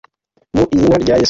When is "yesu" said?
1.15-1.19